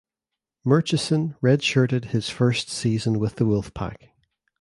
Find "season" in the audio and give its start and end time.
2.71-3.19